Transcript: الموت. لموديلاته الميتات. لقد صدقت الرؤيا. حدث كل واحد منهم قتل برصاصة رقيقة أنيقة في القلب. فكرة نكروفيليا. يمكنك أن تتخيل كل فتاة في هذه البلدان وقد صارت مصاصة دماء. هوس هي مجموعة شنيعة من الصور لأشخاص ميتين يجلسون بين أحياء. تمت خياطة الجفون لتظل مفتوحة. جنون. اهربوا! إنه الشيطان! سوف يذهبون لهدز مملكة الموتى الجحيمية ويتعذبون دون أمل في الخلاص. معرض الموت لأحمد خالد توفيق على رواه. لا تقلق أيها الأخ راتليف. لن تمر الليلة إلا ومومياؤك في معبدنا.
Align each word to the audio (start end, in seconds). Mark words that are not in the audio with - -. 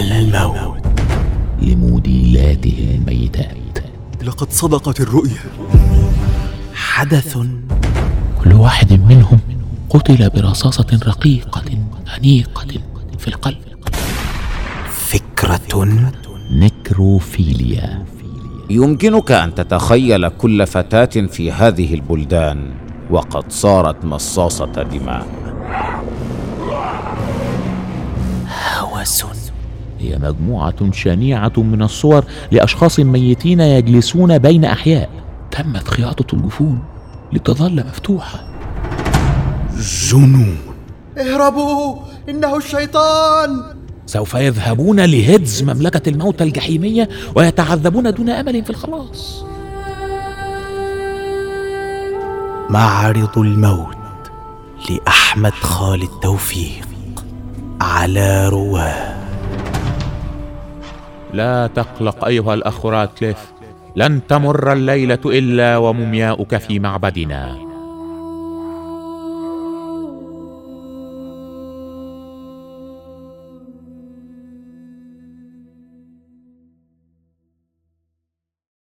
الموت. 0.00 0.80
لموديلاته 1.62 2.94
الميتات. 2.94 3.78
لقد 4.22 4.52
صدقت 4.52 5.00
الرؤيا. 5.00 5.40
حدث 6.74 7.38
كل 8.44 8.52
واحد 8.52 8.92
منهم 8.92 9.38
قتل 9.90 10.30
برصاصة 10.30 11.00
رقيقة 11.06 11.62
أنيقة 12.18 12.66
في 13.18 13.28
القلب. 13.28 13.58
فكرة 14.90 15.88
نكروفيليا. 16.50 18.04
يمكنك 18.70 19.32
أن 19.32 19.54
تتخيل 19.54 20.28
كل 20.28 20.66
فتاة 20.66 21.26
في 21.26 21.52
هذه 21.52 21.94
البلدان 21.94 22.70
وقد 23.10 23.52
صارت 23.52 24.04
مصاصة 24.04 24.82
دماء. 24.82 25.26
هوس 28.78 29.24
هي 30.00 30.18
مجموعة 30.18 30.92
شنيعة 30.92 31.52
من 31.56 31.82
الصور 31.82 32.24
لأشخاص 32.52 33.00
ميتين 33.00 33.60
يجلسون 33.60 34.38
بين 34.38 34.64
أحياء. 34.64 35.08
تمت 35.50 35.88
خياطة 35.88 36.34
الجفون 36.34 36.82
لتظل 37.32 37.84
مفتوحة. 37.86 38.44
جنون. 40.10 40.58
اهربوا! 41.18 41.96
إنه 42.28 42.56
الشيطان! 42.56 43.62
سوف 44.06 44.34
يذهبون 44.34 45.00
لهدز 45.00 45.62
مملكة 45.62 46.08
الموتى 46.08 46.44
الجحيمية 46.44 47.08
ويتعذبون 47.34 48.14
دون 48.14 48.30
أمل 48.30 48.64
في 48.64 48.70
الخلاص. 48.70 49.44
معرض 52.70 53.38
الموت 53.38 53.96
لأحمد 54.90 55.52
خالد 55.52 56.08
توفيق 56.22 56.88
على 57.80 58.48
رواه. 58.48 59.09
لا 61.32 61.66
تقلق 61.66 62.24
أيها 62.24 62.54
الأخ 62.54 62.86
راتليف. 62.86 63.52
لن 63.96 64.20
تمر 64.26 64.72
الليلة 64.72 65.18
إلا 65.26 65.76
ومومياؤك 65.76 66.56
في 66.56 66.78
معبدنا. 66.78 67.69